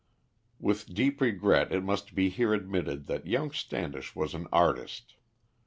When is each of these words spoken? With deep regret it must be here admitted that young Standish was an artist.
With 0.59 0.95
deep 0.95 1.21
regret 1.21 1.71
it 1.71 1.83
must 1.83 2.15
be 2.15 2.29
here 2.29 2.55
admitted 2.55 3.05
that 3.05 3.27
young 3.27 3.51
Standish 3.51 4.15
was 4.15 4.33
an 4.33 4.47
artist. 4.51 5.13